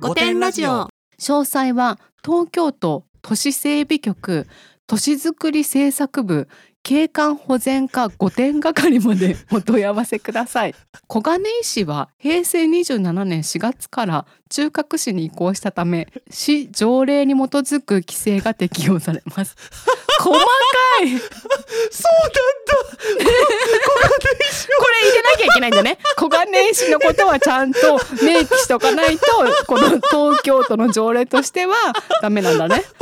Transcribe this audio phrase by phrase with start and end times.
[0.00, 0.88] 御殿ラジオ。
[1.18, 4.46] 詳細は東京都都市整備局
[4.86, 6.48] 都市づくり政策部
[6.82, 10.74] 景観保全課御殿係までお問い合わせください。
[11.06, 19.54] 小金井市は平成27年4月から中核市に移行したため市条例に基づく規制が適用されます。
[20.18, 20.40] 細か
[21.04, 21.08] い。
[21.10, 21.28] そうなんだ。
[24.78, 25.98] これ入れなきゃいけないんだね。
[26.16, 29.26] 小金井市のことはちゃんと明記しとかないと
[29.66, 31.74] この東京都の条例としては
[32.22, 32.84] ダメなんだね。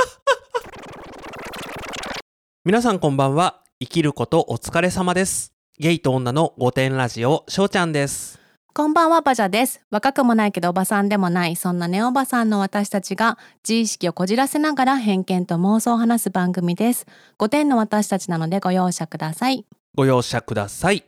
[2.65, 5.53] 皆さんこんばんは生きることお疲れ様です。
[5.77, 8.39] ゲイと女の御殿ラジオしょうちゃんです。
[8.73, 9.81] こんばんはバジャです。
[9.91, 17.05] 若くもないけどおばさんでもないそんなネオバさんの私たちが自意識をこじらせながら偏見と妄想を話す番組です。
[17.37, 19.63] 5点の私たちなのでご容赦ください。
[19.93, 21.03] ご容赦ください。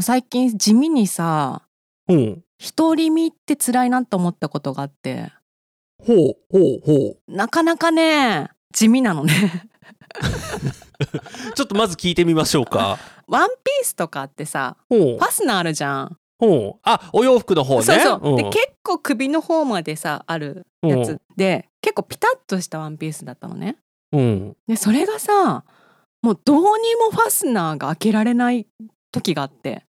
[0.00, 1.62] 最近地味にさ
[2.08, 2.12] う。
[2.16, 2.42] ん
[2.76, 5.30] 独り身って辛いなと思ったことがあって。
[6.02, 6.16] ほう
[6.50, 7.32] ほうほう。
[7.32, 9.70] なかなかね地味なのね
[11.54, 12.98] ちょっとまず聞いてみましょうか。
[13.26, 16.80] ワンピースとかってさファスナーあるじゃん、ほう。
[16.82, 17.82] あお洋服の方ね。
[17.82, 18.50] そうそう、でん。
[18.50, 21.20] 結構首の方までさあるやつ。
[21.36, 23.76] で結構ピタッとしたワンピースだったのね。
[24.12, 24.56] うん。
[24.66, 25.64] でそれがさ
[26.22, 26.64] もうどうに
[26.96, 28.66] もファスナーが開けられない
[29.12, 29.84] 時があって。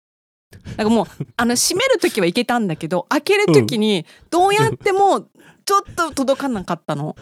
[0.76, 5.20] なんかもうあの閉める時はいけたんだけど開ける時にどうやっても
[5.64, 7.14] ちょっと届かなかったの。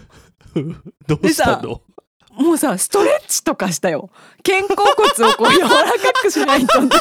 [1.07, 1.83] どうしたの？
[2.39, 4.11] もうさストレッチとかしたよ。
[4.45, 6.97] 肩甲骨をこう柔らかくしないとだって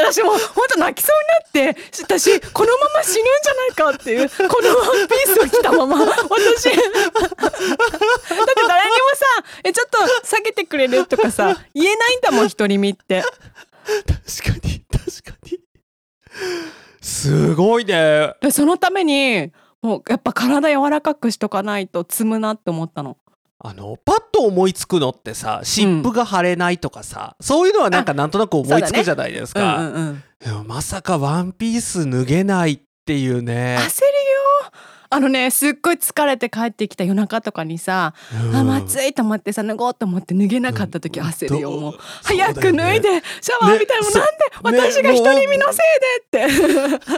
[0.00, 1.16] 私もうほんと泣きそう
[1.58, 6.06] になって私このまま死ぬんじゃないかっていうこのワンピースを着たまま私。
[6.06, 6.28] だって
[6.68, 6.76] 誰にも
[9.14, 9.26] さ
[9.64, 13.22] 「えちょっと下げてくれる?」とかさ言えないんだもん独り身って。
[13.84, 15.58] 確かに確かに。
[17.00, 18.34] すごいね。
[18.40, 19.50] でそのために
[19.82, 23.16] もうやっぱ体柔らかくしとかないと積むなって思ったの。
[23.60, 30.22] あのパッと思いつくのってさ湿布が腫れないとかさ、そういうのはなんかなんとなく思いつくじゃないですか、うんうん
[30.60, 30.66] うん。
[30.68, 33.76] まさかワンピース脱げないっていうね。
[33.80, 34.12] 焦るよ。
[35.10, 38.14] あのねすっごい疲れて帰ってきた夜中とかにさ、
[38.44, 38.54] うん。
[38.54, 41.26] あまずいと思ってさ脱ごうと思って脱げなかった時うん。
[41.26, 41.70] 焦るよ。
[41.72, 41.80] もう？
[41.92, 42.82] どう早くそうだよね。
[42.82, 43.08] 脱いで
[43.40, 44.20] シャワー浴びたらもうね
[44.62, 47.08] なんで私が独り身のせいでって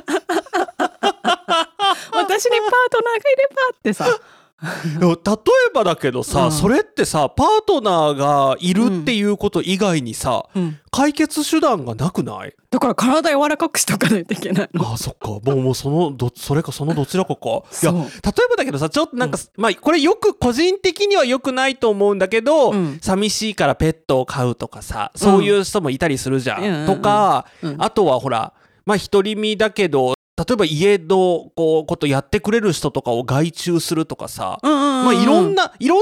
[2.39, 4.21] 私にパートナーがいればってさ。
[5.01, 5.17] 例え
[5.73, 6.53] ばだけどさ、うん。
[6.53, 10.79] それってさパートナーがいるっていうこと以外にさ、うん。
[10.91, 12.55] 解決手段がなくない？
[12.71, 14.93] だから体柔らかくしとかないといけないの。
[14.93, 15.29] あそっか。
[15.31, 17.49] もうもうそのどそれかそのどちらかか。
[17.49, 18.03] いや例え
[18.51, 22.99] ばだけどさちょっとなんか、まあこれよく個人的には良くないと思うんだけど、うん。
[23.01, 26.87] 寂しいからペットを飼うとかさそういう人もいたりするじゃん、うん。
[26.87, 27.77] とか、うん。
[27.79, 28.53] あとはほら
[28.85, 35.05] まあ独り身だけど例えば家のこうことやってくれる人とかを外注するとかさ、うんうんうん。
[35.05, 35.99] まあいろんないろん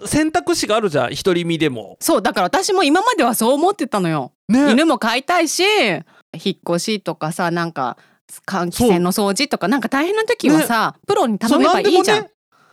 [0.00, 1.96] な選択肢があるじゃん独り身でも。
[2.00, 4.32] そうだから私も今まではそう思ってたのよ。
[4.48, 4.70] ね。
[4.70, 7.96] 犬も飼いたいし引っ越しとかさなんか
[8.46, 12.26] 換気扇の掃除とかなんか大変な時はさ、プロに頼めばいいじゃん。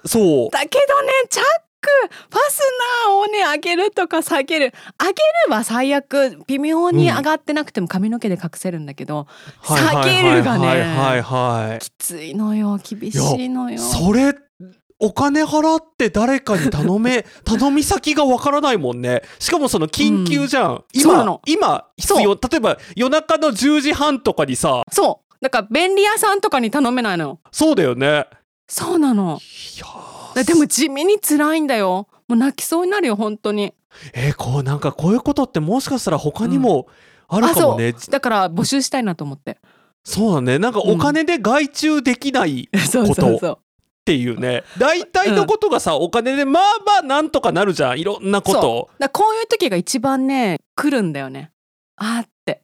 [0.05, 1.45] そうだけどねチャッ
[1.87, 2.61] クファス
[3.05, 4.73] ナーをね上げるとか下げる。
[4.99, 5.15] 上げれ
[5.49, 9.27] ば最悪微妙に上がってなくても髪の毛で隠せるんだけど、
[9.63, 11.69] 下げるがねはいはいはい。
[11.71, 13.79] はいきついのよ厳しいのよ。
[13.79, 14.33] それ
[14.99, 19.21] お金払って誰かに頼め 頼み先がわからないもんね。
[19.39, 21.41] しかもその緊急じゃん、うなの。
[21.45, 25.27] 今必要例えば夜中の10時半とかにさそう。
[25.39, 27.39] だから便利屋さんとかに頼めないのよ。
[27.51, 28.25] そうだよね。
[28.67, 29.39] そうなの。
[29.75, 32.07] いやだでも地味に辛いんだよ。
[32.27, 33.73] もう泣きそうになるよ本当に。
[34.13, 36.87] えーこうなんかこういうことってもしかしたら他にも
[37.27, 39.57] あるかもね、だから募集したいなと思って。
[40.03, 40.59] そうだね。
[40.59, 43.59] なんかお金で外注できないっ そうそうそう。
[44.05, 44.63] ていうね。
[44.77, 47.99] 大体のことがさ、お金でまあまあなんとかなるじゃん。
[47.99, 48.61] いろんなこと。
[48.61, 49.01] そう。
[49.01, 51.51] だこういう時が一番ね来るんだよね。
[51.97, 52.61] あーって。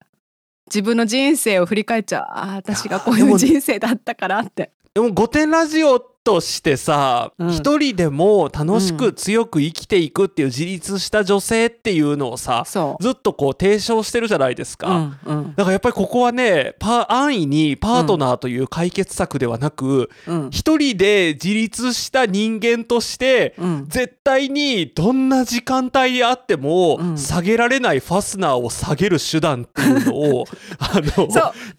[0.68, 2.26] 自分の人生を振り返っちゃう。
[2.30, 4.72] あー私がこういう人生だったからって。
[4.94, 14.78] でも「御殿ラジオ」としてさうん一、人でも楽しく強く生きていくっていう自立した女性っていうのをさそずっとこう提唱してるじゃないですう。
[14.78, 14.88] か。
[14.88, 23.86] うんうんだからやっぱりここはねパ安易にパートナーという解決策ではなくうん一、人で自立した人間としてうん。
[23.90, 30.46] 絶対にどんな時間帯であっても、うん下げられないファスナーを下げる手段っていうのを
[30.80, 31.30] あの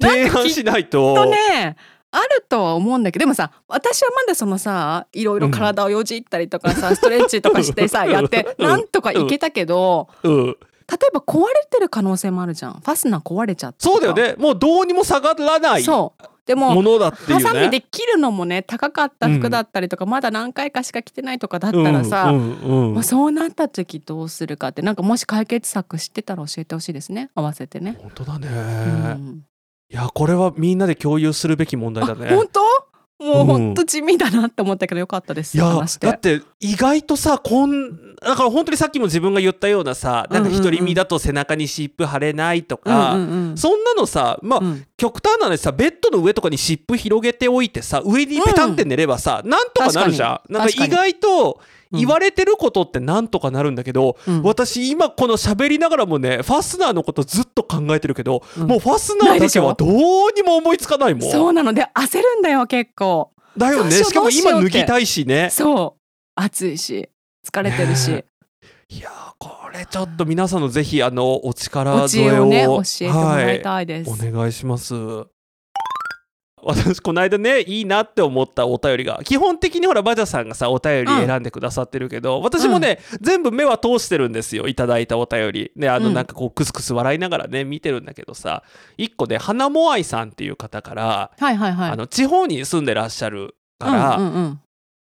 [0.00, 1.14] 提案しないと。
[1.14, 1.76] とね
[2.14, 8.66] あるとは思うんだけどでもさ私はまだそのさいろいろ体をよじったりとかさ、ストレッチとかしてさやってうん。
[8.66, 10.56] なんとかいけたけど、うん、例え
[11.12, 12.75] ば壊れてる可能性もあるじゃん。
[12.75, 14.00] ファスナー壊れちゃったとか。
[14.00, 14.40] そうだよね。
[14.40, 16.22] もうどうにも下がらないそう。
[16.46, 17.34] でもものだっていうね。
[17.34, 22.61] ハサミで切るのもね高かった服だったりとか、まだ何回かしか着てないとかだったらさ、うん。
[22.61, 22.88] うん。
[22.88, 22.94] うん。
[22.94, 27.31] まあ、そうなった時どうするかってなんかもし解決策知ってたら教えてほしいですね。
[27.34, 27.96] 合わせてね。
[28.00, 29.44] 本当だね、うん
[29.94, 32.35] いやこれはみんなで共有するべき問題だあね。
[32.35, 32.61] 本当？
[33.25, 35.56] もううん本当地味だなって思ったけどよかったです。
[35.56, 36.08] いや話して。
[36.08, 43.56] だって意外とさこんだから本当にさっきも自分が言ったようなさなんか独り身だと背中に湿布貼れないとか、うんうんうん。
[43.56, 44.87] そんなのさまあ、うん。
[44.96, 50.52] 極端な話さベッドの上とかに湿布広げておいてさ上にペタンって寝ればさ、なんとかなるじゃん。
[50.52, 54.43] なんか意外とうん言われてることってなんとかなるんだけど、うん。
[54.43, 58.67] 私今この喋りながらもねファスナーのことずっと考えてるけど、うん。
[58.67, 61.31] もうファスナーだけはどうにも思いつかないもん。
[61.31, 61.73] そうなの。
[61.73, 63.33] で焦るんだよ結構。
[63.57, 63.93] だよね。
[63.93, 65.51] しかも今脱ぎたいしね。
[65.51, 66.05] そう。
[66.37, 67.09] 暑いし
[67.47, 68.25] 疲れてるし、ね
[68.89, 74.95] いやーこれちょっと皆さんのぜひあのお力添えををね教えてもらいはいたいです、お願いします。
[76.64, 85.72] 私この間ねいいなって思ったお便りが基本的にほらバジャさんがさお便り選んでくださってるけど、私もね、全部目は通してるんですよいただいたお便り。
[85.76, 86.14] であのうん。
[86.14, 88.62] なんかこうクスクス笑いながらね見てるんだけどさ
[88.96, 91.90] 一個で花もあいさんっていう方から、はいはいはい。
[91.90, 94.61] あの地方に住んでらっしゃるから、うんうんうん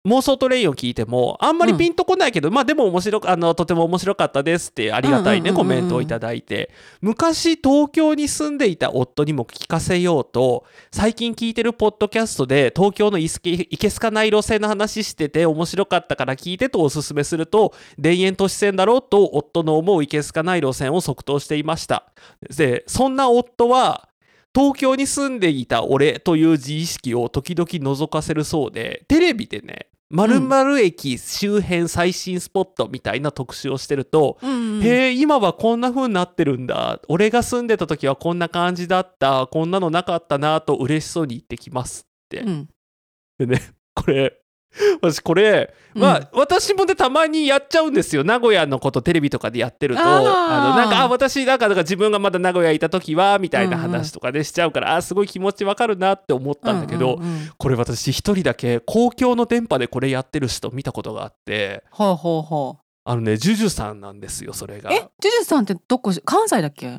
[0.06, 5.56] 妄想トレインを聞いてもあんまりピンとこないけど、まあでも面白かあのとても面白かったですってありがたいね、うん。
[5.56, 6.70] うんうんうんコメントをいただいて。
[7.00, 22.12] 昔東京に住んでいた夫にも聞かせようと最近聞いてるポッドキャストで東京のいすけいけすかない路線の話してて面白かったから聞いてとおすすめすると田園都市線だろうと夫の思ういけすかない路線を即答していました。
[22.54, 24.08] でそんな夫は
[24.54, 34.82] 東京に住んでいた俺という自意識を時々覗かせるそうでテレビでね〇〇駅周辺最新スポットみたいな特集をしてると、うんうん。
[34.82, 37.00] へえ今はこんな風になってるんだ。
[37.08, 39.48] 俺が住んでた時はこんな感じだった。
[39.48, 42.68] こんなのなかったなと嬉しそうに言ってきますって、うん。
[43.38, 43.60] でね
[43.94, 44.38] これ
[45.00, 48.24] 私これ、まあ私もねたまにやっちゃうんですよ。
[48.24, 50.02] 名古屋のことテレビとかでやってると。
[50.02, 50.08] あー。
[50.70, 57.50] のなんかあ私なんか自分がまだ名古屋いた時はみたいな話とかでしちゃうから、あすごい気持ちわかるなって思ったんだけど、うんうんうん。
[57.56, 64.90] これ私一人だけ公共の電波でこれやってる人見たことがあってほうほうほあのねジュジュさんなんですよそれが。
[64.90, 66.98] うえジュジュさんってどこ関西だっけ？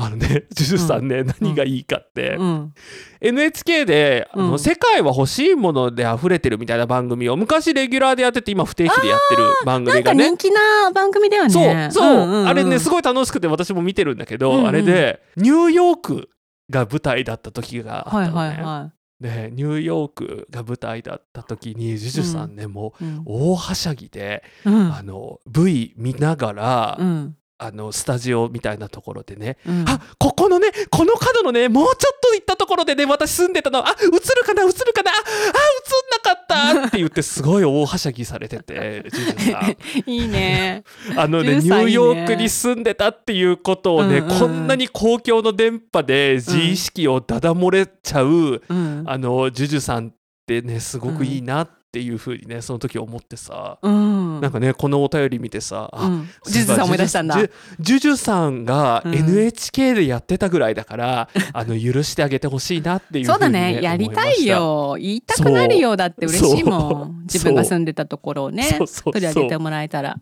[0.00, 2.72] あのねジュジュさんね、何がいいかって、うん。
[3.20, 4.58] NHK で、あのうん。
[4.58, 10.28] 世界は欲しいもので溢れてる」みたいな番組を昔レギュラーでやってて今不定期でやってる番なんか組がね。
[10.28, 11.50] 人気な番組だよね。
[11.50, 12.48] そうそう、んんん。
[12.48, 14.68] あれねすごい楽しくて私も見てるんだけど、うんうん。
[14.68, 16.28] あれでニューヨーク
[16.70, 23.22] が舞台だった時があったのね、はいはいはでニューヨークが舞台だった時にジュジュさんね、もういうん。
[23.26, 24.94] 大はしゃぎで、うん。
[24.94, 29.84] あの V 見ながら、うんあのスタジオみたいなところでね、うん。
[29.88, 33.86] あここのねこの角のねもうちょっと行ったところでね私住んでたの。
[33.86, 34.10] あ映る
[34.44, 35.10] かな映るかな。
[35.10, 36.86] ああ映んなかった。
[36.86, 40.10] って言ってすごい大はしゃぎされてて ジュジュさん。
[40.10, 40.84] いいね。
[41.16, 44.32] あのねジュジュさんニューヨークに住んでたっていうことをね、うんうん。
[44.32, 49.04] うんこんなに公共の電波で自意識をダダ漏れちゃう、うん。
[49.06, 50.10] あのジュジュさんっ
[50.46, 54.40] てねすごくいいなっていうふうにねその時思ってさ、うん。
[54.40, 56.28] なんかねこのお便り見てさ、あうん。
[56.44, 57.36] ジュジュさん思い出したんだ。
[57.80, 59.14] ジュジュさんがうん。
[59.14, 64.46] NHK でやってたぐらいだから、 あの許してあげてほしいなっていうふうに、そうだね、ねやりたい。
[64.46, 64.96] よ。
[64.98, 67.22] 言いたくなるよだって嬉しいもん。
[67.22, 70.16] 自分が住んでたところをね取り上げてもらえたら。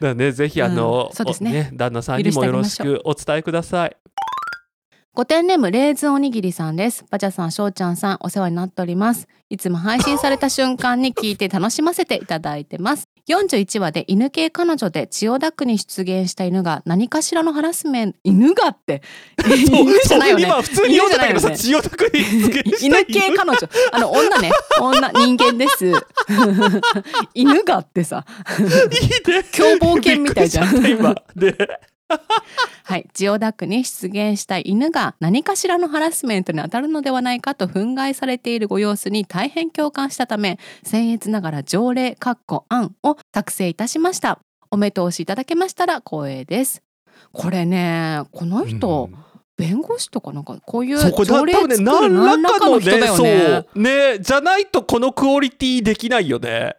[0.00, 1.16] だねぜひあの、うん。
[1.16, 1.70] そうですね。
[1.72, 3.96] お旦那さんにもよろしくお伝えください。
[5.16, 7.06] ご点ネームレーズンおにぎりさんです。
[7.08, 9.28] バチャさんしょうちゃんさんお世話になっております。
[9.48, 13.08] いつも配信された瞬間に聞いて楽しませていただいてます。
[13.26, 19.00] 41話で犬系彼女で千代田区に出現した犬が何かしらのハラスメント犬がって？
[19.42, 20.42] 犬じゃないよね。
[20.42, 23.06] 今普通に読んでたけどさ、犬千代田区に出現した犬。
[23.06, 23.68] 系彼女。
[23.92, 24.50] あの女ね。
[24.78, 25.92] 女人間です。
[27.32, 28.26] 犬がってさ。
[28.60, 28.66] いい
[29.32, 29.44] ね。
[29.50, 30.84] 凶暴犬みたいじゃん。
[30.84, 31.14] 今。
[31.34, 31.56] で
[32.84, 44.38] はい、千代田区に出現した犬が何かしらのハラスメントに当たるのではないかと憤慨されているご様子に大変共感したため僭越ながら条例かっこ案を作成いたしました。
[44.70, 46.82] お目通しいただけましたら光栄です。
[47.32, 49.10] これねこの人、
[49.56, 53.64] 弁護士とかなんかこういう条例作る何らかの人だよね。
[53.64, 53.82] そう。
[53.82, 56.76] ねじゃないとこのクオリティできないよね。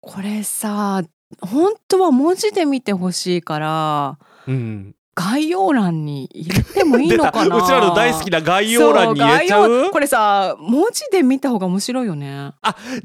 [0.00, 1.02] これさ
[1.40, 7.56] 本当は文字で見てほしいからうん概要欄に入れてもいいのかな？
[7.58, 12.52] うちらの大好きな概要欄に入れちゃそうこれさ文字で見た方が面白いよね。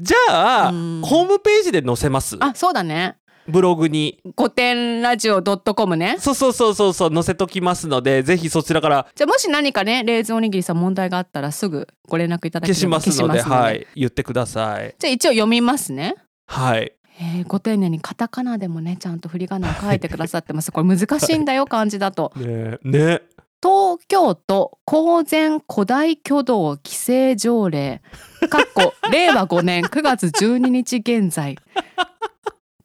[0.00, 1.02] じゃあ、うん。
[1.04, 2.38] ホームページで載せます？
[2.40, 3.18] あそうだね。
[3.46, 4.20] ブログに。
[4.36, 9.06] 御殿ラジオ .com ねそうそうそうそうそう載せときますのでぜひそちらから。
[9.14, 13.42] じゃあもし何かねレーズンおにぎりさん問題があったらすぐご連絡いただけ消ればしますので。
[13.42, 13.86] はい。
[13.94, 14.94] 言ってください。
[14.98, 16.14] じゃあ一応読みますね。
[16.46, 20.70] はいえー、ご丁寧にカタカナでもねちゃんと振り仮名を書いてくださってます。
[20.70, 22.32] これ難しいんだよ漢字だと。
[22.36, 23.22] ね ね。
[23.60, 28.02] 東京都公然古代挙動規制条例。
[28.48, 31.56] かっこ令和5年9月12日現在。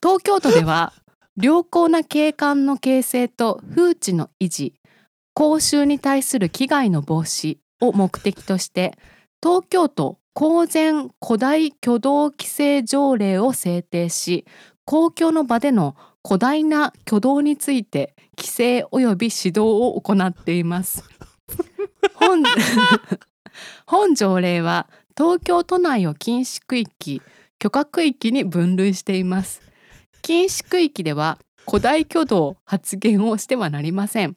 [0.01, 0.93] 東京都では
[1.41, 4.73] 良好な景観の形成と風致の維持
[5.33, 8.97] 公衆に対する危害の防止を目的として
[9.41, 14.45] 東京都公然古代挙動規制条例を制定し
[14.85, 21.03] 公共の場での古代な挙動について規制及び指導を行っています。
[22.15, 22.43] 本
[23.85, 27.21] 本条例は東京都内を禁止区域
[27.59, 29.61] 許可区域に分類しています。
[30.21, 31.37] 禁止区域では
[31.69, 34.35] 古代挙動発言をしてはなりません。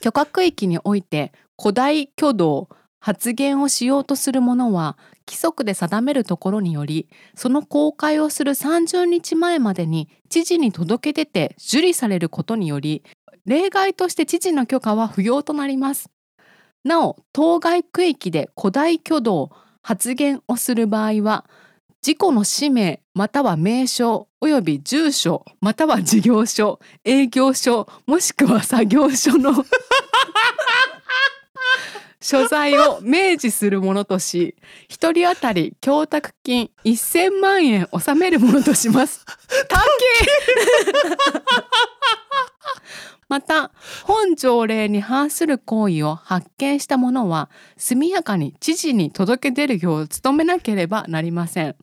[0.00, 2.68] 許可区域において古代挙動
[3.00, 13.04] 発言をしようとする者は規則で定めるところによりその公開をする30日前までに知事に届け出て受理されることにより
[13.44, 16.10] 例外として知事の許可は不要となります。
[16.84, 19.50] なお当該区域で古代挙動
[19.82, 21.44] 発言をする場合は
[22.02, 29.52] 事故の氏名または名称及び住所または事業所営業所もしくは作業所の
[32.20, 34.56] 所在を明示するものとし
[34.88, 39.24] 一人当たり供託金1000万円納めるものとします。
[39.24, 39.34] た
[39.80, 39.86] け
[43.28, 43.70] また
[44.04, 51.76] 本条例に反する行為を発見した者は速やかに知事に届け出るよう努めなければなりません。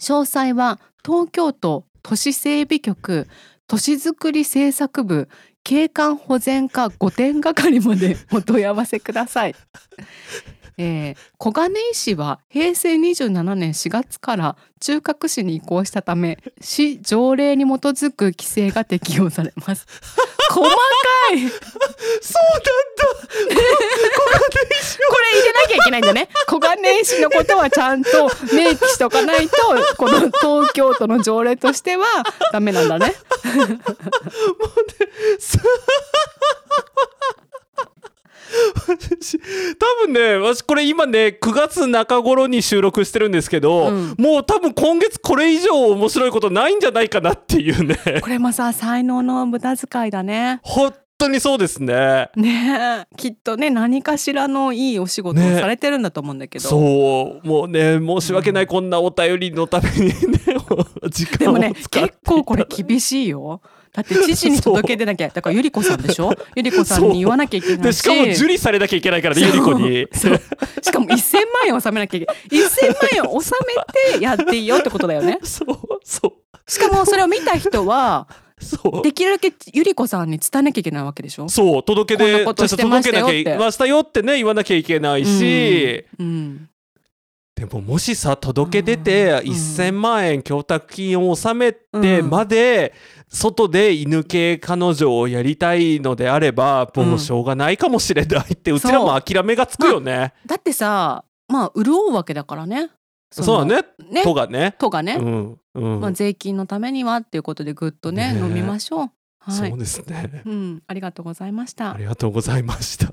[0.00, 3.28] 詳細は東京都都市整備局
[3.70, 5.28] 都市づくり政策部
[5.64, 9.54] 景観保全課御殿係までお問い合わせください。
[10.78, 19.86] えー、小金井市は平成27年4月から中核市に移行したため市条例に基づく規制が適用されます。
[20.50, 20.74] 細か
[21.32, 23.04] いそうなんだ
[25.08, 26.28] これ入れなきゃいけないんだね。
[26.46, 29.56] 小金井市のことはちゃんと明記しとかないと
[29.96, 32.06] この東京都の条例としては
[32.52, 33.14] ダメなんだね。
[38.88, 44.14] 私多分ね私これ今ね9月中頃に収録してるんですけど、うん。
[44.18, 47.96] もう多分今月これ以上面白いことないんじゃないかなっていうね。
[48.20, 50.60] これもさ才能の無駄遣いだね。
[50.62, 52.30] 本当にそうですね。
[52.34, 53.06] ね。
[53.10, 55.60] えきっとね何かしらのいいお仕事をね。
[55.60, 57.46] されてるんだと思うんだけど、そう。
[57.46, 60.14] もうね申し訳ない、こんなお便りのためにね
[61.08, 63.60] 時でもね結構これ厳しいよ。
[63.92, 65.28] だって知事に届け出なきゃ。
[65.34, 66.32] だからゆり子さんでしょ？
[66.54, 67.82] ゆり子さんに言わなきゃいけないし。
[67.82, 70.06] でしかも受理されなきゃいけないからねゆり子に。
[70.82, 72.36] しかも1000万円納めなきゃいけない。
[72.50, 73.56] 1000万円納
[74.12, 75.38] めてやっていいよってことだよね。
[75.44, 76.70] そうそう。
[76.70, 78.28] しかもそれを見た人は
[78.60, 79.02] そう。
[79.02, 81.48] できるだけゆり子さんに伝えなきゃいけないわけでしょ？
[81.48, 81.82] そう。
[81.82, 86.68] 届け出届けなきゃいましたよってね言わなきゃいけないし、うん
[87.60, 92.94] でももしさ届け出てうん1,000万円供託金を納めてまで
[93.28, 100.32] 外で犬系彼女をやりたいのであればもうしょうがないかもしれないってうちらも諦めがつくよね。
[100.46, 102.90] だってさまあ潤うわけだからね
[103.30, 104.74] そうだねね都がね。
[104.78, 109.00] 都がね、うんうんまあ、税金のためにはっていうことでぐっとねねえ飲みましょう。
[109.38, 109.78] はいそう。
[109.78, 110.42] ですね。
[110.46, 111.98] うん、ありがとうございましたあ。
[111.98, 113.06] りがとうございました。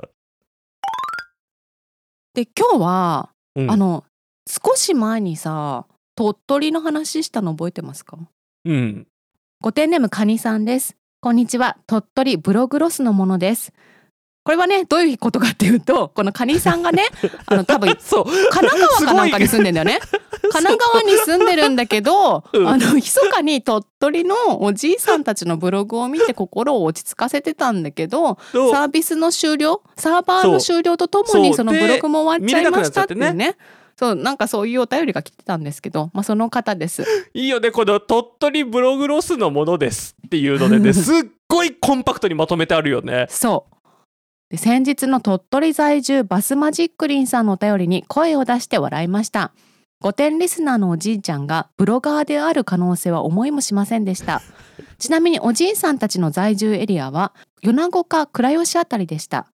[2.34, 4.06] で今日は、うんあの
[4.48, 5.86] 少し前にさ
[6.16, 8.18] 鳥取の話したの覚えてますか？
[8.66, 9.08] うん
[9.62, 10.96] ごてんネームカニさんです。
[11.20, 11.77] こんにちは。
[11.88, 13.74] 鳥取ブログロスのものです。
[14.46, 17.04] これはねどういうことかっていうとこのカニさんがね
[17.48, 20.00] あの多分そう神奈川かなんかに住んでんだよね。
[20.50, 33.58] 神奈川に住んでるんだけど、うんあの密かに鳥取のおじいさんたちのブログを見て心を落ち着かせてたんだけどサービスの終了サーバーの終了とともにそのブログも終わっちゃいましたってね。
[33.98, 37.04] そうなんかそういうお便りが来てたんですけど、まあ、その方です。
[37.34, 41.16] いいよねこの鳥取ブログロスのものですっていうのでね すっ
[41.48, 43.25] ごいコンパクトにまとめてあるよね。
[43.30, 43.77] そう
[44.50, 49.51] で先日の鳥取在住バスマジックリンさんのお便りに声を出して笑いました
[50.01, 54.42] 5点リスナーのおじいちゃんがブロガーである可能性は思いもしませんでした
[55.00, 59.48] ちなみにおじいさんたちの在住エリアは米子か倉吉あたりでした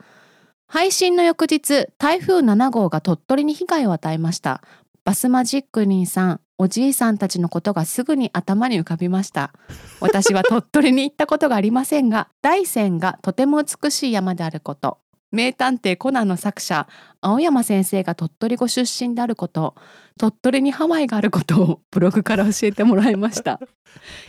[0.74, 4.64] 配信の翌日台風7号が鳥取に被害を与えました。
[5.06, 9.54] バスマジックリンさんおじいさんたちのことがすぐに頭に浮かびました。
[10.00, 14.98] 私は鳥取に行ったことがありませんが大山がとても美しい山であること。
[15.32, 16.88] 名探偵コナンの作者
[17.22, 19.76] 青山先生が鳥取ご出身であること。
[20.18, 23.60] 鳥取にハワイがあることをブログから教えてもらいました。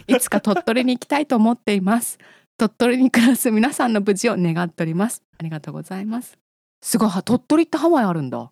[0.07, 2.19] いつか鳥取に行きたいと思っています。
[2.57, 5.23] 鳥取に暮らす皆さんの無事を願っております。
[5.39, 6.39] ありがとうございます。
[6.81, 8.51] すごい鳥取ってハワイあるんだ。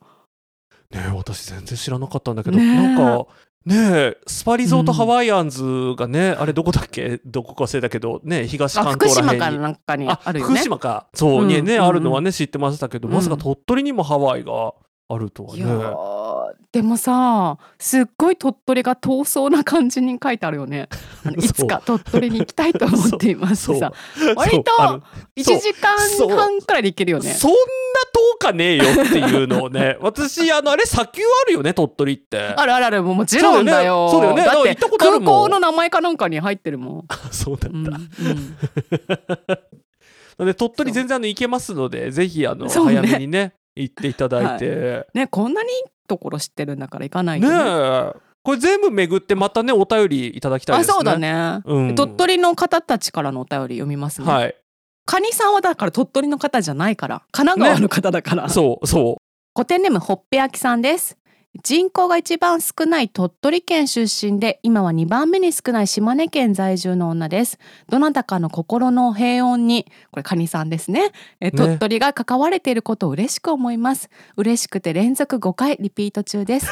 [0.90, 2.74] ねえ私全然知らなかったんだけど、ねえ。
[2.74, 3.26] なんか
[3.64, 7.20] ねえスパリゾートハワイアンズがね、あれどこだっけ？
[7.24, 9.58] どこか忘れたけどね東あ関福島東らへんに。
[9.58, 10.54] かなんかにああるよね。
[10.56, 11.06] 福島か。
[11.14, 11.84] そう、うんにねうん。
[11.84, 14.74] あるのはね知ってましたけど、まさかうん鳥取にもハワイが
[15.08, 15.62] あるとはね。
[15.62, 15.92] ー
[16.72, 20.88] でもさすっごい鳥取が遠そうな感じに書いてあるよね。
[21.36, 23.92] いつか鳥取に行きたいと思っていますさ。
[24.34, 24.86] 割とそう。
[24.86, 25.02] あの
[25.36, 25.60] 1そう。
[25.60, 25.98] 時間
[26.34, 27.30] 半くらいで行けるよね。
[27.30, 27.56] そんな
[28.32, 29.98] 遠かねえよっていうのをね。
[30.00, 32.38] 私あのあれ砂丘あるよね鳥取って。
[32.38, 34.08] あるあるあるもちろんだよ。
[34.10, 34.44] そうだよね。
[34.46, 37.86] だって空港の名前かなんかに入ってるもん、そうだった、うん
[40.38, 40.46] うん。
[40.46, 42.72] で鳥取全然あの行けますのでぜひあの、ね。
[42.72, 47.46] 早めにね行っていただいて、ねこんなにいいところ知ってるんだから行かないね。
[47.48, 48.12] とねえ。
[48.44, 50.92] これ全部巡ってまたねお便りいただきたいですね。
[50.92, 51.94] あそうだね、うん。
[51.94, 54.54] 鳥取の方たちからのお便り読みますね、はい。
[55.06, 59.16] カニさんはだから鳥取の方じゃないから神奈川の方だから、そうそ
[59.54, 61.16] 古典ネームほっぺ焼きさんです
[61.62, 67.58] 人口が一番少ない鳥取県出身で今は2番目に少ない島根県在住の女です。
[67.90, 71.12] どなたかの心の平穏にこれカニさんですね。
[71.40, 74.08] え鳥取が関われていることを嬉しく思います。
[74.36, 76.68] 嬉しくて連続5回リピート中で す。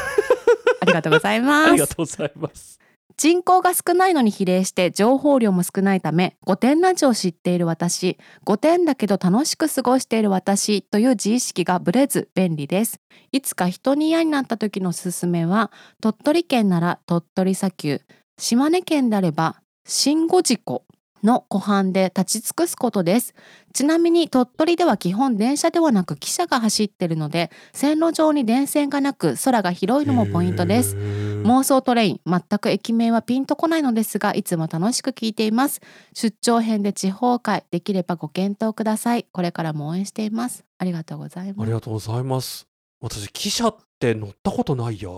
[0.81, 1.73] ありがとうございます。
[1.75, 2.81] りがとうございます
[3.21, 12.99] 人口が少ないのに比例して情報量も少ないため5点ラジオを知っている私5点だけど楽しく過ごしている私という自意識がぶれず便利です。
[13.31, 18.01] いつか人に嫌になった時のすすめは鳥取県なら鳥取砂丘
[18.39, 20.87] 島根県であれば新五事湖
[21.23, 23.35] の湖畔で立ち尽くすことです。
[23.73, 30.97] ちなみに鳥取では基本電車ではなく汽車が走っているので線路上に電線がなく空が広いのもポイントです。
[30.97, 35.81] 妄想トレイン全く駅名はピンとこないのですがいつも楽しく聞いています。
[36.15, 39.27] 出張編で地方会できればご検討ください。
[39.33, 40.65] これからも応援しています。
[40.79, 41.67] ありがとうございあます。
[41.67, 42.67] りがとうございます。
[43.01, 45.09] 私汽車って乗ったことないや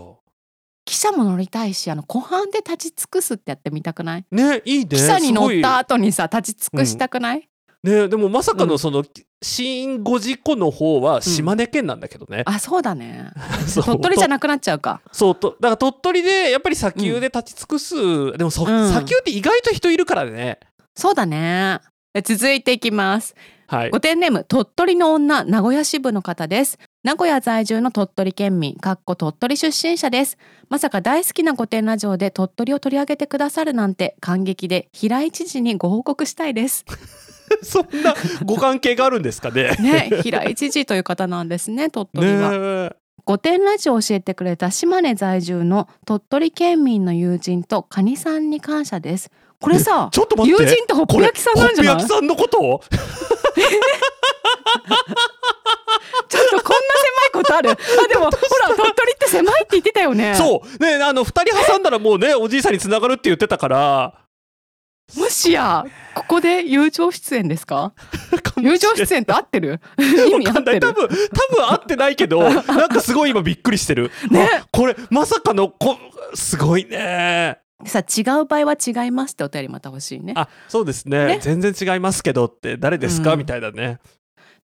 [0.92, 4.26] 汽車も乗りたいしあの湖畔で立ち尽くすってやってみたくない？
[4.30, 4.84] ねいいね。
[4.84, 7.48] 汽車に乗った後にさ立ち尽くしたくない、
[7.82, 8.68] ねでもまさかうん。
[8.68, 9.02] のその、
[9.42, 13.30] 新五事湖の方は島根県なんだけどね、あそうだね。
[13.74, 15.00] 鳥取じゃなくなっちゃうか。
[15.12, 18.88] そうとだから鳥取でやっぱり砂丘で立ち尽くす、でもそ、うん。
[18.88, 20.60] 砂丘って意外と人いるからね。
[20.94, 21.80] そうだね。
[22.12, 23.34] で続いていきます
[23.72, 23.90] はい。
[23.90, 26.78] ご点ネーム鳥取の女名古屋支部の方です。
[27.04, 30.36] 名古屋在住の鳥取県民かっこ鳥取出身者です。
[30.68, 36.84] まさか大好きな御殿ラジオで鳥取を取り上げてくださるなんて感激で平井知事にご報告したいです。
[37.64, 39.74] そんなご関係があるんですかね？
[39.80, 42.50] ね平井知事という方なんですね鳥取は、
[42.90, 49.30] ね御殿ラジオを教えてくれた島根在住の鳥取県民の友人とカニさんに感謝です
[49.62, 50.62] これさちょっと待って。
[50.62, 51.94] 友人ってほっぺ焼きさんなんじゃない？
[51.94, 52.60] ほっぺ焼きさんのこと？
[52.60, 52.82] を
[56.28, 57.70] ちょっとこんな狭いことある。
[57.70, 57.74] あ
[58.08, 58.36] でもほら
[58.74, 60.34] 鳥取って狭いって言ってたよね。
[60.34, 60.82] そう。
[60.82, 64.14] ねあの二人挟んだらもうねおじいさんに繋がるって言ってたから。
[65.16, 67.92] もしやここで友情出演ですか？
[68.56, 69.80] 友情出演って合ってる？
[69.98, 70.80] 意味合ってる？
[70.80, 71.08] 分多分
[71.70, 74.48] 合ってないけどなんかすごい今びっくりしてる、ね。
[74.62, 75.98] あこれまさかのこ
[76.34, 80.34] すごいねさ違う場合は違いますってお便りまた欲しいね。
[80.36, 81.26] あそうですね。
[81.26, 81.38] ね。
[81.40, 83.38] 全然違いますけどって誰ですか、うん。
[83.38, 83.98] みたいだね。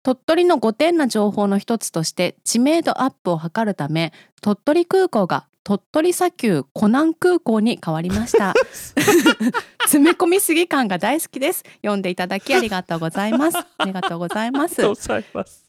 [0.03, 8.55] 鳥取の5点な情報の一つとして知名度アップを図るため鳥取空港が鳥取砂丘湖南空港に変わりました。
[9.85, 11.63] 詰め込みすぎ感が大好きです。
[11.83, 13.59] 読んでいただきありがとうございます。
[13.77, 14.81] ありがとうございます。
[14.81, 15.69] ありがとうございます。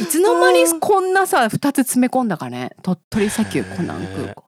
[0.00, 2.70] いつの間にこんなさ2つ詰め込んだかね？
[2.82, 4.44] 鳥取砂丘湖南空港。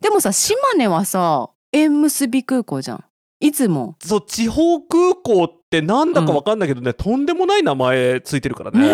[0.00, 3.04] でもさ島根はさ縁結び空港じゃん。
[3.40, 8.80] 出雲そう地方空港ってなんだかわかんないけどね、とんでもない名前ついてるからね。
[8.80, 8.86] ね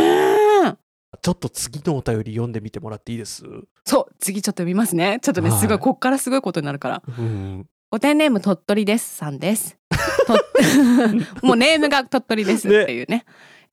[0.73, 0.77] え。
[1.23, 3.43] ちょっと次のお便り読んでみてもらっていいです？
[3.85, 5.19] そう次ちょっと読みますね。
[5.23, 5.59] ちょっとねはい。
[5.59, 7.03] すごいこっからすごいことになるから。
[7.19, 7.67] うん。
[7.91, 9.79] お天ネーム鳥取ですさんです。
[10.27, 10.35] と
[11.47, 13.25] もうネームが鳥取ですっていうね。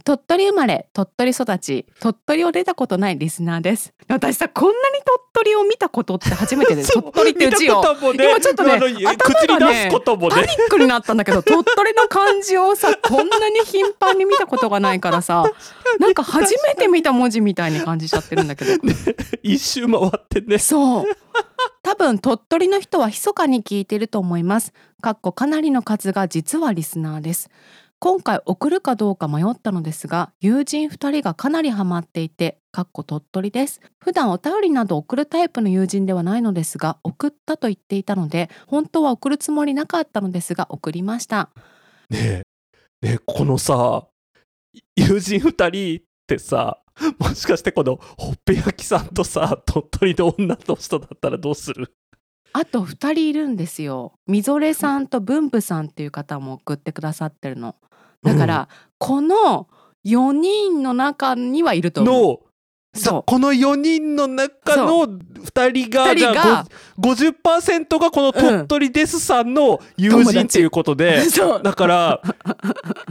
[0.04, 3.94] 鳥取生まれ、鳥取育ち、鳥取を出たことないリスナーです。
[4.10, 5.00] 私さ、こんなに
[5.34, 7.82] 鳥取を見たことって初めてで、 そう鳥取っていう字を。
[8.14, 15.46] ね今ちょっとね頭がねパニックになったんだけど、 鳥取の漢字をさ、こんなに頻繁に見たことがないからさ、
[16.00, 18.74] なんか初めて見た文字みたいに感じちゃってるんだけど。
[19.42, 21.06] 一周回ってねそう。
[21.82, 24.74] 多分鳥取の人は密かに聞いていると思います。
[25.02, 27.50] かっこかなりの数が実はリスナーです。
[28.04, 33.80] 今回送るかどうか迷ったのですが、友人2人がかなりハマっていて、かっこ鳥取です。
[33.98, 41.52] 普段お便りなど送るタイプの友人ではないのですが、送ったと言っていたので、本当は送るつもりなかったのですが、送りました。
[42.10, 42.44] ね
[43.02, 44.06] えねえこのさ
[44.98, 46.80] 友人2人ってさ
[47.20, 51.94] もしかしてこのほっぺ焼きさんとさ鳥取の女の人だったらどうする？
[52.52, 54.12] あと2人いるんですよ。
[54.28, 57.78] みぞれさんと文武さんっていう方も送ってくださってるの。
[58.24, 59.68] だから、この
[60.06, 62.16] 4人の中にはいると思う。
[62.16, 62.40] の
[62.96, 63.24] そう。
[63.26, 71.64] この4人の中の2人がじゃあがご50%がこの鳥取ですさんの友人っていうことで、 そう。
[71.64, 72.22] だから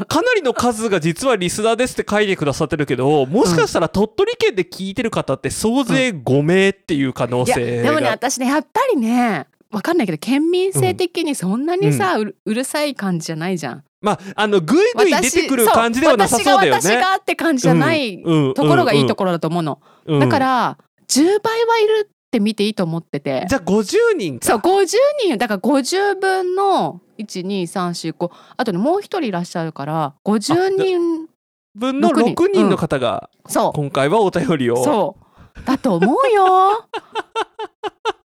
[0.07, 13.85] かなりの数が実はリスナーですって書いてくださってるけどもしかしたら鳥取県で聞いてる方って総勢5名っていう可能いや性でもねが私ねやっぱりねわかんないけど県民性的にそんなにさ、うるうるさい感じじゃないじゃん。
[14.03, 16.81] まああのぐいぐい出てくる感じではなさそうだよね。
[16.81, 19.81] 私が私がって感じじゃないうんところがいいところだと思うの。
[20.07, 20.21] うん。
[20.21, 23.47] だから10倍はいるって見ていいと思ってて。
[23.49, 24.47] じゃあ50人か。
[24.47, 24.87] そう50
[25.25, 31.29] 人だから50分の12345あとねもう一人いらっしゃるから50人
[31.75, 32.35] 分の六人。
[32.35, 34.85] 6人の方がそ今回はお便りうを。
[34.85, 35.17] そ
[35.57, 35.65] う。
[35.65, 36.89] だと思うよ。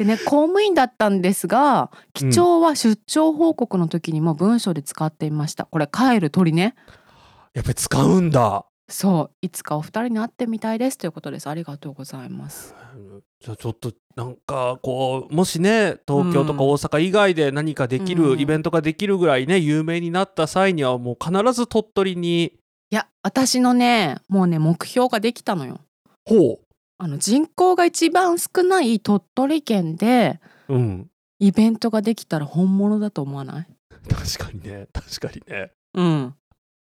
[0.00, 5.66] でね公務員だったんですが記帳は出張報告の時にも文章で使っていました。
[5.66, 6.74] これ帰る鳥ね。
[7.52, 8.64] やっぱり使うんだ。
[8.88, 9.30] そう。
[9.42, 11.48] いつかお二人に会ってみたいですということです。
[11.48, 12.74] ありがとうございます。
[13.40, 18.40] じゃあちょっとなんかこうもしね東京とか大阪以外で何かできる、うん。
[18.40, 22.44] イベントができるぐらいね有名になった際にはもう必ず鳥取に。
[22.44, 25.80] いや私のねもうね目標ができたのよ。
[26.24, 26.58] ほ
[27.02, 31.10] あの人口が一番少ない鳥取県でううん。
[31.38, 33.66] イベントができたら本物だと思わない？
[34.08, 34.86] 確かにね。
[34.92, 35.70] 確かにね。
[35.94, 36.34] うん。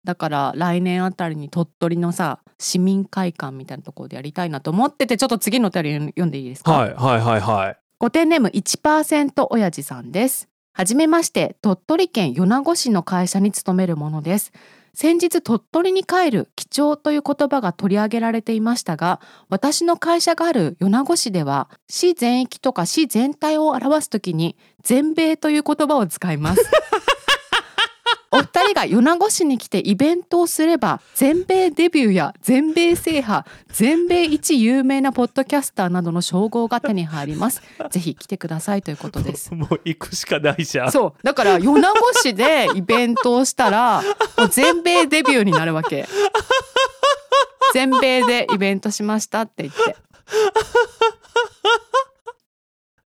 [0.04, 7.78] だから来年あたりに鳥取のさ市民会館みたいなところでやりたいなと思っててちょっと次のお便り読んでいいですか、はいはいはいはい。
[7.98, 10.50] ご点ネーム1%親父さんです。
[10.74, 14.52] はじめまして、鳥取県米子市の会社に勤めるものです。
[14.94, 26.70] 先日鳥取に帰る貴重という言葉が取り上げられていましたが、私の会社がある米子市では、市全域とか市全体を表すときに、全米という言葉を使います。
[28.70, 37.64] お二人が米子市に来てイベントをすれば全米デビューや全米制覇全米一有名なポッドキャスターなどの称号が手に入ります。
[37.90, 39.56] ぜひ来てくださいということです。
[39.56, 40.92] もう行くしかないじゃん。
[40.92, 44.04] そうだから米子市でイベントをしたら
[44.52, 46.08] 全米デビューになるわけ。
[47.74, 49.96] 全米でイベントしましたって言って。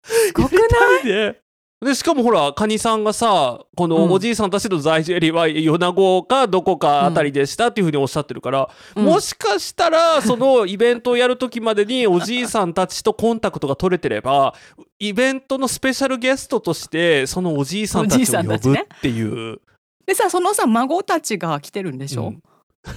[0.04, 0.58] すごくな
[1.04, 1.06] い？
[1.06, 1.36] ね
[1.82, 3.90] でしかもほらカニさんがさこうん。
[3.90, 9.04] のおじいさんたちの在住エリアは米子かどこかあたりでしたっていうふうにおっしゃってるから、うん。
[9.04, 14.54] もしかしたらそのイベントをやる時までに おじいさんたちとコンタクトが取れてれば
[14.98, 19.60] イベントのスペシャルゲストとしてそのおじいさんたちを呼ぶっていう、
[20.04, 22.42] でさそのさ孫たちが来てるんでしょ、うん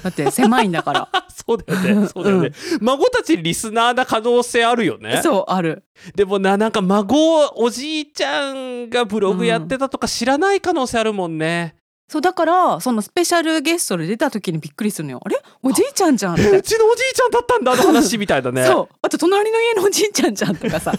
[0.03, 1.09] だって狭いんだから。
[1.29, 2.07] そうだよね。
[2.07, 5.21] そうだよね、孫たちリスナーな可能性あるよね。
[5.23, 5.83] そうある。
[6.15, 11.75] でもななんか孫おじいちゃんがブログやってたとか知らない可能性あるもんね、
[12.07, 15.21] そうだからそのスペシャルゲストで出た時にびっくりするのよ。
[15.23, 15.41] あれ？
[15.63, 16.61] おじいちゃんじゃんうて。
[16.61, 18.65] ちのおじいちゃんだったんだあの話みたいだね。
[18.69, 18.95] そう。
[19.01, 20.93] あと隣の家のおじいちゃんじゃんとかさ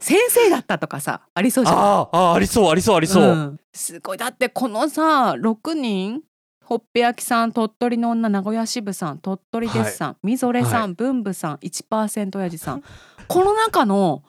[0.00, 1.78] 先生だったとかさありそうじゃん。
[1.78, 3.60] あーあーありそうありそうありそう、ん。
[3.72, 4.18] すごい。
[4.18, 6.22] だってこのさ6人
[6.64, 12.82] ほっぺ焼きさん鳥取の女名古屋支部さん鳥取ですさん、みぞれさん、は文武さん1%親父さん。
[13.26, 14.22] この中の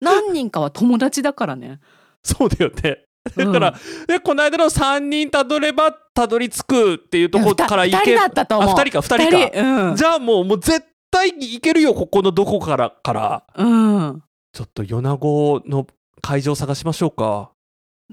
[0.00, 1.80] 何人かは友達だからね。
[2.22, 3.04] そうだよね。
[3.36, 3.74] だから、
[4.06, 8.70] でこの間の3人たどればたどり着くっていうとこから行け2人だったと思う。
[8.70, 9.88] あ2人か2人か。
[9.88, 9.96] うん。
[9.96, 13.42] じゃあもうもう絶対行けるよここのどこからから。
[13.56, 15.86] うんちょっと米子の
[16.20, 17.50] 会場探しましょうか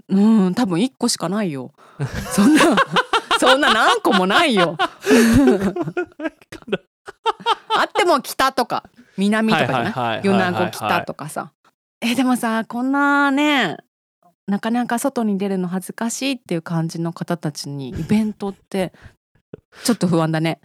[0.10, 1.72] うん、多分一個しかないよ。
[2.34, 2.62] そんな、
[3.40, 4.76] そんな何個もないよ。
[7.78, 8.84] あっても北とか
[9.18, 9.92] 南とかじゃない？
[9.92, 11.52] はい米子北とかさ。
[12.02, 13.78] えでもさこんなね
[14.48, 18.94] なかなか外に出るの恥ずかしいっていう感じの方たちにイベントって
[19.84, 20.60] ちょっと不安だね。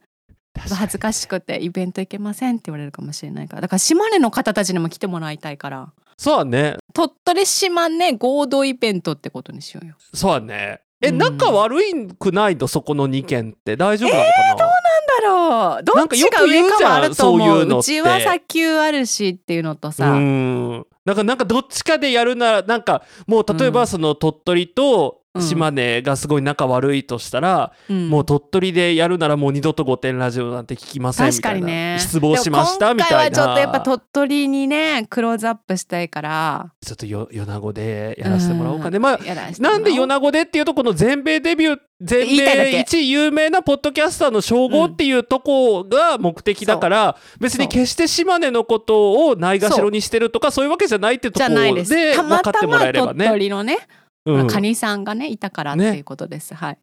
[0.58, 3.62] 恥ずかしくてイベント行けませんって言われるかもしれないから。
[3.62, 5.92] だから島根の方たちにも来てもらいたいから。
[6.16, 6.76] そうだね。
[6.92, 9.94] 鳥取島根合同イベントってことにしようよ。
[10.12, 10.80] そうだね。
[11.00, 11.18] え、うん。
[11.18, 13.76] 仲悪いくないのそこの2件って？
[13.76, 15.84] 大丈夫なのかな、だろう。
[15.84, 17.82] どっかよく言うじゃんそういうう。
[17.82, 20.86] ちは砂丘あるしっていうのとさ、うん。
[21.06, 23.72] なんかなんかどっちかでやるならなんかもう例えうん。
[23.72, 28.08] ばその鳥取と島根がすごい仲悪いとしたら、うん。
[28.08, 31.96] もう鳥取でやるならもう二度と御殿ラジオなんて聞きませんみ確たいな、ね。
[32.00, 33.36] 失望しましたみたいな。
[33.36, 36.72] 今回はちょっとやっぱ鳥取にねクローズアップしたいから。
[36.84, 39.80] ちょっとよ米子でやらせてもらおうかね、まあやらせてもらおう。
[39.80, 50.64] んなで米子でっていうとこの全米デビュー全米一有名なポッドキャスターの称号っていうとこが目的だから、別に決して島根のことをないがしろにしてるとかそう。
[50.64, 53.28] いうわけじゃないってとこじゃないで分かってもらえればね。
[53.28, 53.78] 取のね、
[54.26, 54.46] うん。
[54.46, 56.78] カニさんがねいたからっていうことです、はい。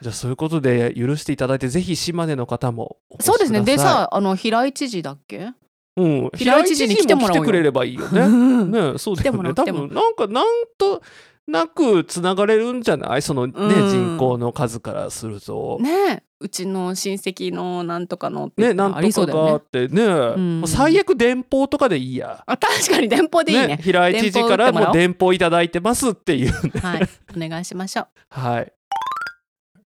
[0.00, 3.60] じゃあそういうことで許していただいてぜひ島根の方もそうですね。
[3.62, 5.52] でさあの平井知事だっけ、
[5.96, 8.20] うん、平井知事に来てもら来てくれればいいよね。
[8.22, 8.28] う
[8.64, 8.98] んね。
[8.98, 9.54] そうだよね。
[9.54, 10.46] 多分なんかなん
[10.78, 11.02] と
[11.46, 13.22] なくつながれるんじゃない？
[13.22, 13.90] そのね、うん。
[13.90, 15.78] 人口の数からすると。
[15.80, 20.04] ねねうちの親戚のなんとかのって言ったなんとかがあってね、
[20.36, 20.60] ん。
[20.60, 22.42] もう最悪電報とかでいいや。
[22.46, 23.78] あ確かに電報でいいね。
[23.82, 24.92] 平井知事からもう。
[24.94, 26.52] 電報いただいてますっていう。
[26.52, 26.80] ね。
[26.80, 27.08] はい。
[27.36, 28.72] お願いしましょ はい。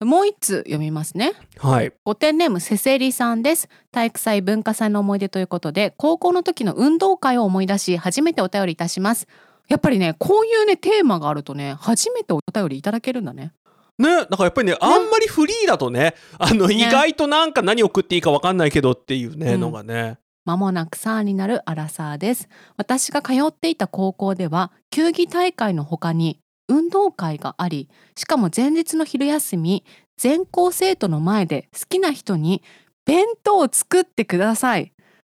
[0.01, 1.33] うもう一通読みますね。
[1.59, 1.93] はい。
[2.05, 3.69] ご点ネームせせりさんです。
[3.91, 9.27] 体育祭文化祭の思い出ということで高校の時の運動会を思い出し初めてお便りいたします。
[9.69, 13.53] やっぱりねこういうねテーマがあるとね初めてお便りいただけるんだね
[13.99, 19.61] ね、なんかやっぱりね、あんまりフリーだとね、あの、意外となんか何送っていいか分かんないけどっていうね、うん。
[19.61, 20.19] のがね。
[20.45, 22.49] まもなく3になるアラサーです。
[22.77, 29.85] 私が通っていた高校では球技大会の他に運動会がありしかも前日の昼休み
[30.17, 32.63] 全校生徒の前で好きな人に
[33.05, 34.93] 弁当を作ってください。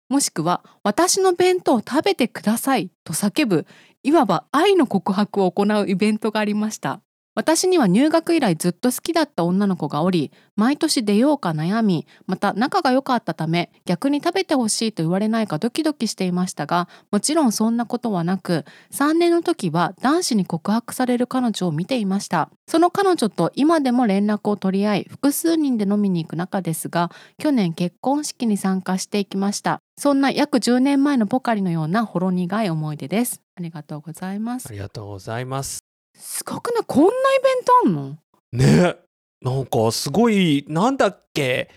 [0.09, 3.67] もしくは私の弁当を食べてくださいと叫ぶ
[4.01, 7.01] いわば愛の告白を行うイベントがありました
[7.35, 22.49] 私には入学以来ずっと好きだった女の子がおり毎年出ようか悩みまた仲が良かったため逆に食べてほしいと言われないかドキドキしていましたがもちろんそんなことはなく3年の時は男子に告白される彼女を見ていました。
[22.67, 29.79] その彼女と今でも連絡を取り合い複数人で飲みに行く仲ですが去年結婚式に参加していきました。
[29.97, 33.41] そんな約10年前のポカリのようなほろ苦い思い出です。
[33.55, 34.69] ありがとうございます。
[34.69, 35.88] ありがとうございます。
[36.19, 36.83] すごくない？
[36.85, 38.17] こんなイベントあんの？
[38.51, 38.95] ね。
[39.41, 41.69] なんかすごい、なんだっけ？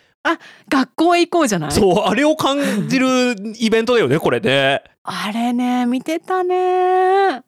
[0.69, 1.73] 学校へ行こうじゃない？
[1.73, 4.83] そう、あれを感じる イベントだよね、これね。
[5.05, 7.45] あれね見てたねね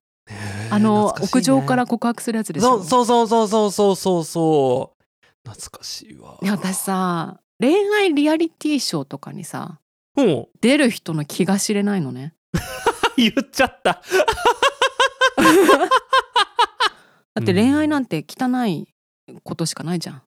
[0.70, 2.82] あの、ね屋上から告白するやつでしょ？
[2.82, 5.04] そうそうそうそうそうそうそう。
[5.48, 6.38] 懐かしいわ。
[6.42, 9.78] いや私さ恋愛リアリティショーとかにさ
[10.16, 10.46] うん。
[10.60, 12.34] 出る人の気が知れないのね
[13.16, 14.00] 言っちゃった。
[17.34, 18.88] だって恋愛なんて汚い
[19.42, 20.22] ことしかないじゃん、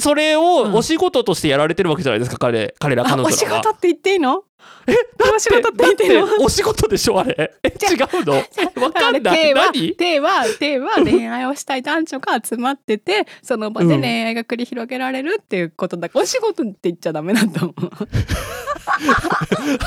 [0.00, 0.40] それうん。
[0.40, 3.32] をお仕事としてやられてるわけじゃないですか、彼彼ら彼女らは。
[3.32, 4.44] 仕事って言っていいの？
[4.86, 4.94] え
[5.34, 6.26] お仕事って言っていいの？
[6.26, 7.54] だってお仕事でしょあれ。
[7.62, 8.34] え違うの？
[8.82, 9.38] わかんない。
[9.38, 9.94] 手は何？
[9.96, 17.90] 手は手は恋愛をしたい男女が集まっててその場で恋愛が繰り広げられるっていうことだ、お仕事って言っちゃダメだと思う。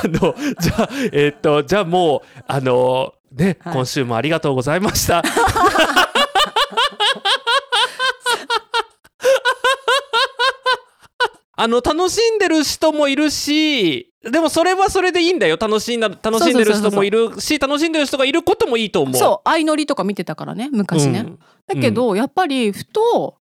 [0.03, 3.73] あのじゃあえーっとじゃあもうあのね、はい。
[3.73, 5.21] 今週もありがとうございました。
[11.59, 15.57] あの楽しんでる人もいるしでもそれはそれでいいんだよ。
[15.59, 19.15] 楽しんだ楽しんでる人もいるし楽しんでる人がいることもいいと思う。
[19.15, 21.39] そう相乗りとか見てたからね昔ね、うん。
[21.65, 23.37] だけど、やっぱりふと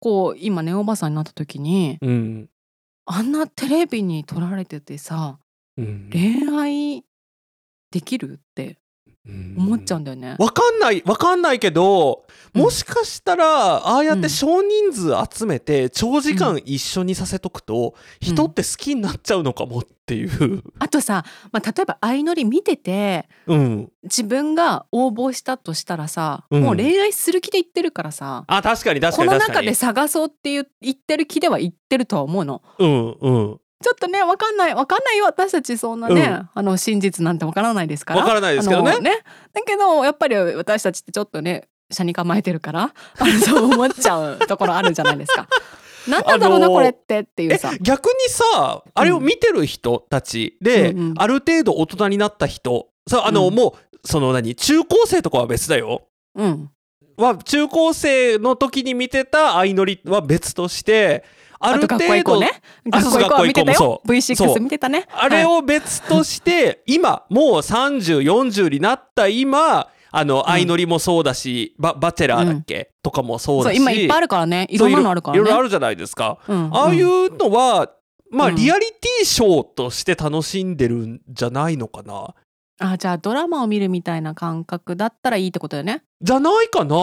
[0.00, 2.48] こう今ねおばさんになった時にうん。
[3.06, 5.38] あんなテレビに撮られててさ
[5.78, 6.10] うん。
[6.12, 7.04] 恋愛
[7.90, 8.78] できるって
[9.56, 10.36] 思っちゃうんだよね。
[10.38, 20.62] わかんないわかんないけどうんもしかしたらああやっうんて少人数集めて長時間一緒にさせとくと人って好きになっちゃうのかもっていう。
[20.78, 29.66] あとさ、まあ、例えば相乗り見ててうん、自分が応募したとしたらさ、うんもう恋愛する気で言ってるからさあ確かに確かこのに確かに。
[29.66, 32.62] 中で探そうって言ってる気では言ってるとは思うの。
[32.78, 38.20] うんうんちょっとねわかんないわかんないよ私たちそんなね、うんあの真実なんてわからないですから。
[38.20, 39.10] わからないですけどねあのだ
[39.66, 42.82] けどやっぱり私たちってちょっとね車に構えてるから
[43.18, 45.46] あのそう思っちゃうところあるじゃないですか。
[46.08, 47.72] なんなんだろうな、あのーこれってっていうえさ。
[47.80, 56.02] 逆にさあれを見てる人たちで、うんうんある程度大人になった人さあの、うんもうその何中高生とかは別だよ。
[56.36, 56.70] うん。
[57.16, 61.24] は中高生の時に見てた相乗りは別として
[61.60, 62.52] ある程度行こうね。
[62.90, 63.46] あ学校行こう。
[63.46, 63.78] 見てたよ。
[63.78, 64.20] そう。
[64.22, 64.48] そう。
[64.54, 65.06] V6 見てたね。
[65.12, 65.44] あれはい。
[65.58, 73.76] を別として、 今もう3040になった今あの相乗りもそうだし、ババチェラーだっけ、とかもそうだし。
[73.76, 74.66] そう今いっぱいあるからね。
[74.70, 75.40] いろんなのあるからね。
[75.40, 76.38] いろいろあるじゃないですか。
[76.48, 76.70] うん。
[76.72, 77.90] ああいうのは
[78.30, 78.56] まあ、うん。
[78.56, 82.34] リアリティショーとして楽しんでるんじゃないのかな。
[82.78, 86.02] あじゃあドラマを見るみたいな感覚だったらいいってことだよね。
[86.20, 86.94] じゃないかな。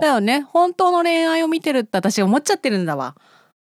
[0.00, 0.40] だよね。
[0.40, 3.14] 本当の恋愛を見てるって私思っちゃってるんだわ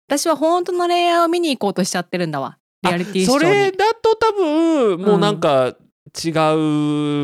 [0.07, 2.59] 私は本当の恋愛を見に行こうとしちゃってるんだわ。
[2.83, 3.39] リアリティショーに。
[3.39, 5.75] それだと多分もうなんか
[6.23, 6.29] 違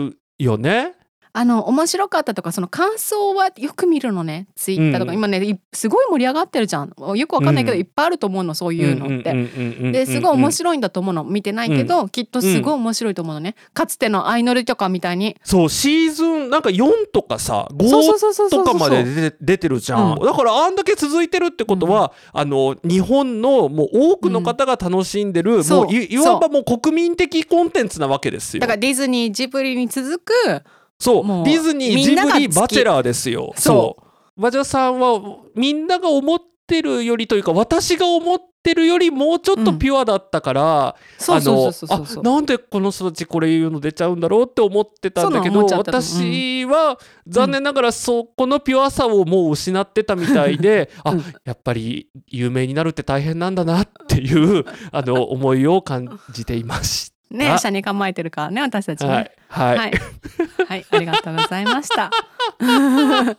[0.10, 0.96] うよね、
[1.34, 5.18] あの面白かったとかその感想はよく見るのねツイッターとか、うん。
[5.18, 6.94] 今ねいすごい盛り上がってるじゃん。
[7.16, 7.80] よくわかんないけど、うん。
[7.80, 9.32] いっぱいあると思うのそういうのって。
[9.32, 30.64] てですごい面い白いんだと思うの見てないけど、きっとすごい面白いと思うのねかつての相乗りとかみたいにそうシーズンなんか4とかさそうそう5そうそうそうとかまで出てるじゃん、うんだからあんだけ続いてるってことは、あの日本のもう多くの方が楽しんでる、もういいわばもう国民的コンテンツなわけですよだからディズニージブリに続く
[31.02, 31.26] そう。
[31.26, 33.54] ディズニージブリバチェラーですよ。
[33.56, 34.12] そそう。
[34.38, 35.20] 馬女さんは
[35.56, 42.20] みんなが思ってるよりというか私が思ってるよりもうちょっとピュアだったから、そうそうそうそうそう。
[42.22, 47.00] あのあなんでこの人たちこれ言うの出ちゃうんだろうって思ってたんだけど私は。
[47.28, 51.24] 残念ながらそこのピュアさをもう失ってたみたいで、あうん。
[51.46, 59.08] やっぱり有名になるって大変なんだなっていうあの思いを感じていましあね車に構えてるからね私たちた。
[59.08, 59.32] ね。
[59.48, 59.92] はい、はいはい、
[60.68, 62.12] はい、ありがとうございました。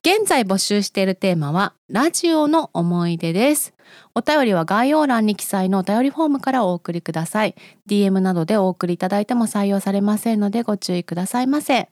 [0.00, 3.74] 現在募集しているテーマはラジオの思い出です。
[4.14, 7.54] お便りは概要欄に記載のお便りフォームからお送りください。
[7.88, 11.88] DM などでお送りいただいても採用されませんのでご注意くださいませ。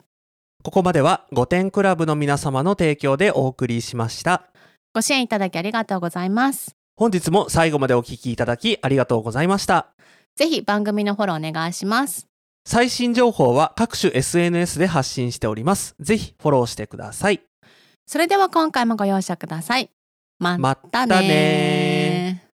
[0.62, 4.44] ここまでは5点クラブの皆様の提供でお送りしました。
[4.94, 6.76] ご支援いただきありがとうございます。
[6.96, 9.95] 本日も最後までお聞きいただきありがとうございました。
[10.37, 12.27] ぜひ番組のフォローお願いします。
[12.64, 15.94] 最新情報は各種 SNS で発信しております。
[15.99, 17.40] ぜひフォローしてください。
[18.07, 19.90] それでは今回もご容赦ください。
[20.38, 21.95] ままたたねね